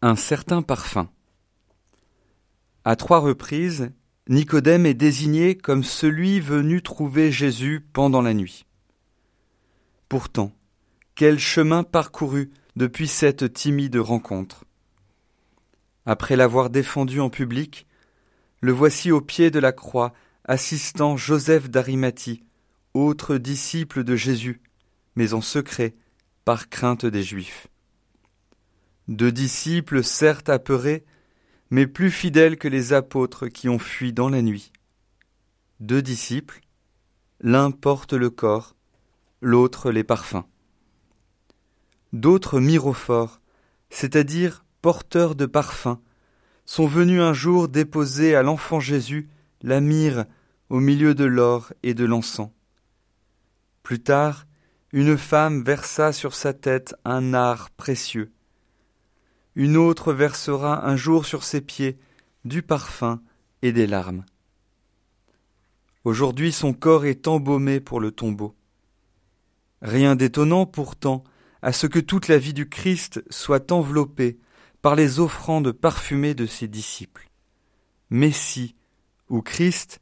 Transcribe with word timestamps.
Un 0.00 0.14
certain 0.14 0.62
parfum. 0.62 1.10
À 2.84 2.94
trois 2.94 3.18
reprises, 3.18 3.90
Nicodème 4.28 4.86
est 4.86 4.94
désigné 4.94 5.56
comme 5.56 5.82
celui 5.82 6.38
venu 6.38 6.82
trouver 6.82 7.32
Jésus 7.32 7.84
pendant 7.92 8.22
la 8.22 8.32
nuit. 8.32 8.64
Pourtant, 10.08 10.52
quel 11.16 11.40
chemin 11.40 11.82
parcouru 11.82 12.52
depuis 12.76 13.08
cette 13.08 13.52
timide 13.52 13.96
rencontre. 13.96 14.66
Après 16.06 16.36
l'avoir 16.36 16.70
défendu 16.70 17.18
en 17.18 17.28
public, 17.28 17.88
le 18.60 18.70
voici 18.70 19.10
au 19.10 19.20
pied 19.20 19.50
de 19.50 19.58
la 19.58 19.72
croix, 19.72 20.14
assistant 20.44 21.16
Joseph 21.16 21.70
d'Arimathie, 21.70 22.44
autre 22.94 23.36
disciple 23.36 24.04
de 24.04 24.14
Jésus, 24.14 24.62
mais 25.16 25.34
en 25.34 25.40
secret, 25.40 25.96
par 26.44 26.68
crainte 26.68 27.04
des 27.04 27.24
Juifs. 27.24 27.66
Deux 29.08 29.32
disciples 29.32 30.04
certes 30.04 30.50
apeurés, 30.50 31.04
mais 31.70 31.86
plus 31.86 32.10
fidèles 32.10 32.58
que 32.58 32.68
les 32.68 32.92
apôtres 32.92 33.48
qui 33.48 33.68
ont 33.68 33.78
fui 33.78 34.12
dans 34.12 34.28
la 34.28 34.42
nuit. 34.42 34.70
Deux 35.80 36.02
disciples, 36.02 36.60
l'un 37.40 37.70
porte 37.70 38.12
le 38.12 38.28
corps, 38.28 38.76
l'autre 39.40 39.90
les 39.90 40.04
parfums. 40.04 40.44
D'autres 42.12 42.60
mirophores, 42.60 43.40
c'est-à-dire 43.88 44.64
porteurs 44.82 45.34
de 45.34 45.46
parfums, 45.46 45.98
sont 46.66 46.86
venus 46.86 47.22
un 47.22 47.32
jour 47.32 47.68
déposer 47.68 48.34
à 48.34 48.42
l'enfant 48.42 48.78
Jésus 48.78 49.30
la 49.62 49.80
myrrhe 49.80 50.26
au 50.68 50.80
milieu 50.80 51.14
de 51.14 51.24
l'or 51.24 51.72
et 51.82 51.94
de 51.94 52.04
l'encens. 52.04 52.50
Plus 53.82 54.00
tard, 54.00 54.46
une 54.92 55.16
femme 55.16 55.62
versa 55.62 56.12
sur 56.12 56.34
sa 56.34 56.52
tête 56.52 56.94
un 57.06 57.32
art 57.32 57.70
précieux. 57.70 58.32
Une 59.58 59.76
autre 59.76 60.12
versera 60.12 60.88
un 60.88 60.94
jour 60.94 61.26
sur 61.26 61.42
ses 61.42 61.60
pieds 61.60 61.98
du 62.44 62.62
parfum 62.62 63.20
et 63.60 63.72
des 63.72 63.88
larmes. 63.88 64.24
Aujourd'hui 66.04 66.52
son 66.52 66.72
corps 66.72 67.06
est 67.06 67.26
embaumé 67.26 67.80
pour 67.80 67.98
le 67.98 68.12
tombeau. 68.12 68.54
Rien 69.82 70.14
d'étonnant 70.14 70.64
pourtant 70.64 71.24
à 71.60 71.72
ce 71.72 71.88
que 71.88 71.98
toute 71.98 72.28
la 72.28 72.38
vie 72.38 72.54
du 72.54 72.68
Christ 72.68 73.20
soit 73.30 73.72
enveloppée 73.72 74.38
par 74.80 74.94
les 74.94 75.18
offrandes 75.18 75.72
parfumées 75.72 76.34
de 76.34 76.46
ses 76.46 76.68
disciples. 76.68 77.28
Messie 78.10 78.76
ou 79.28 79.42
Christ 79.42 79.98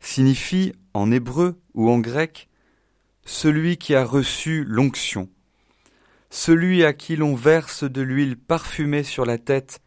signifie 0.00 0.72
en 0.92 1.12
hébreu 1.12 1.60
ou 1.72 1.88
en 1.88 2.00
grec 2.00 2.48
celui 3.24 3.76
qui 3.76 3.94
a 3.94 4.04
reçu 4.04 4.64
l'onction, 4.64 5.28
celui 6.30 6.84
à 6.84 6.92
qui 6.92 7.16
l'on 7.16 7.34
verse 7.34 7.84
de 7.84 8.02
l'huile 8.02 8.36
parfumée 8.36 9.02
sur 9.02 9.24
la 9.24 9.38
tête 9.38 9.80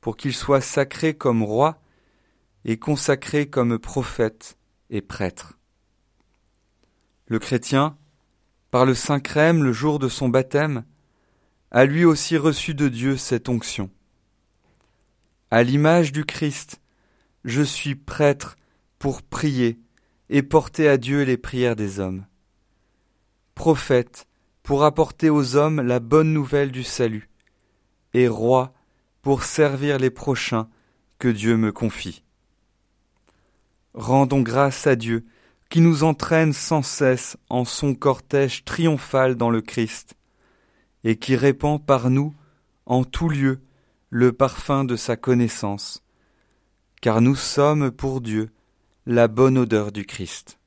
pour 0.00 0.16
qu'il 0.16 0.34
soit 0.34 0.60
sacré 0.60 1.14
comme 1.14 1.42
roi 1.42 1.80
et 2.64 2.78
consacré 2.78 3.48
comme 3.48 3.78
prophète 3.78 4.58
et 4.90 5.00
prêtre. 5.00 5.58
Le 7.26 7.38
chrétien, 7.38 7.96
par 8.70 8.84
le 8.84 8.94
Saint 8.94 9.20
Crème 9.20 9.64
le 9.64 9.72
jour 9.72 9.98
de 9.98 10.08
son 10.08 10.28
baptême, 10.28 10.84
a 11.70 11.84
lui 11.84 12.04
aussi 12.04 12.36
reçu 12.36 12.74
de 12.74 12.88
Dieu 12.88 13.16
cette 13.16 13.48
onction. 13.48 13.90
À 15.50 15.62
l'image 15.62 16.12
du 16.12 16.24
Christ, 16.24 16.80
je 17.44 17.62
suis 17.62 17.94
prêtre 17.94 18.56
pour 18.98 19.22
prier 19.22 19.80
et 20.28 20.42
porter 20.42 20.88
à 20.88 20.96
Dieu 20.96 21.22
les 21.22 21.36
prières 21.36 21.76
des 21.76 22.00
hommes. 22.00 22.26
Prophète 23.54 24.26
pour 24.70 24.84
apporter 24.84 25.30
aux 25.30 25.56
hommes 25.56 25.80
la 25.80 25.98
bonne 25.98 26.32
nouvelle 26.32 26.70
du 26.70 26.84
salut, 26.84 27.28
et 28.14 28.28
roi 28.28 28.72
pour 29.20 29.42
servir 29.42 29.98
les 29.98 30.10
prochains 30.10 30.68
que 31.18 31.26
Dieu 31.26 31.56
me 31.56 31.72
confie. 31.72 32.22
Rendons 33.94 34.42
grâce 34.42 34.86
à 34.86 34.94
Dieu 34.94 35.26
qui 35.70 35.80
nous 35.80 36.04
entraîne 36.04 36.52
sans 36.52 36.82
cesse 36.82 37.36
en 37.48 37.64
son 37.64 37.96
cortège 37.96 38.64
triomphal 38.64 39.34
dans 39.34 39.50
le 39.50 39.60
Christ, 39.60 40.14
et 41.02 41.16
qui 41.16 41.34
répand 41.34 41.84
par 41.84 42.08
nous, 42.08 42.32
en 42.86 43.02
tout 43.02 43.28
lieu, 43.28 43.58
le 44.08 44.30
parfum 44.30 44.84
de 44.84 44.94
sa 44.94 45.16
connaissance, 45.16 46.04
car 47.00 47.20
nous 47.20 47.34
sommes 47.34 47.90
pour 47.90 48.20
Dieu 48.20 48.50
la 49.04 49.26
bonne 49.26 49.58
odeur 49.58 49.90
du 49.90 50.06
Christ. 50.06 50.59